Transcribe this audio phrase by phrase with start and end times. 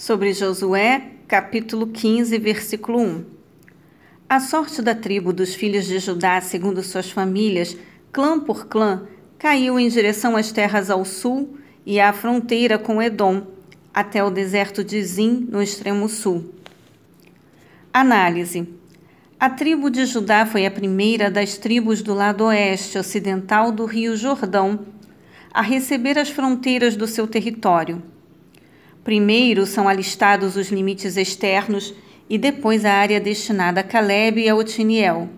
[0.00, 3.24] sobre Josué, capítulo 15, versículo 1.
[4.26, 7.76] A sorte da tribo dos filhos de Judá, segundo suas famílias,
[8.10, 9.06] clã por clã,
[9.38, 13.46] caiu em direção às terras ao sul e à fronteira com Edom,
[13.92, 16.54] até o deserto de Zim, no extremo sul.
[17.92, 18.66] Análise:
[19.38, 24.16] A tribo de Judá foi a primeira das tribos do lado oeste ocidental do Rio
[24.16, 24.80] Jordão
[25.52, 28.02] a receber as fronteiras do seu território.
[29.02, 31.94] Primeiro são alistados os limites externos
[32.28, 35.28] e depois a área destinada a Caleb e a Otiniel.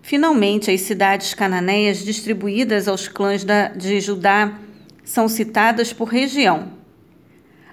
[0.00, 3.44] Finalmente, as cidades cananeias distribuídas aos clãs
[3.76, 4.58] de Judá
[5.04, 6.72] são citadas por região.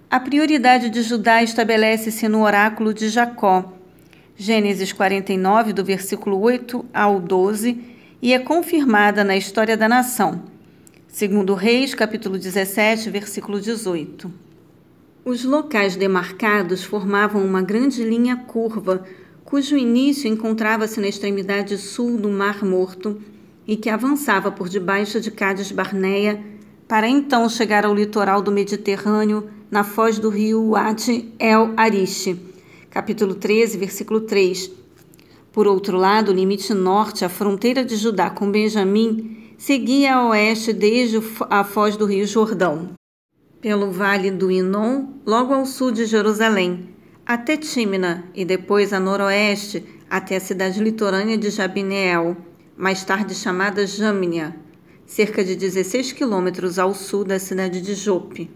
[0.09, 3.73] A prioridade de Judá estabelece-se no oráculo de Jacó,
[4.35, 7.81] Gênesis 49, do versículo 8 ao 12,
[8.21, 10.43] e é confirmada na história da nação,
[11.07, 14.50] segundo Reis, capítulo 17, versículo 18.
[15.23, 19.05] Os locais demarcados formavam uma grande linha curva,
[19.45, 23.21] cujo início encontrava-se na extremidade sul do Mar Morto
[23.67, 26.43] e que avançava por debaixo de Cádiz Barneia
[26.87, 32.35] para então chegar ao litoral do Mediterrâneo na foz do rio Wadi El Arish.
[32.89, 34.71] Capítulo 13, versículo 3.
[35.51, 40.73] Por outro lado, o limite norte, a fronteira de Judá com Benjamim, seguia a oeste
[40.73, 42.99] desde a foz do rio Jordão
[43.61, 46.89] pelo vale do Inon, logo ao sul de Jerusalém,
[47.25, 52.35] até Tímina e depois a noroeste até a cidade litorânea de Jabineel,
[52.75, 54.55] mais tarde chamada Jâmnia,
[55.05, 58.49] cerca de 16 quilômetros ao sul da cidade de Jope.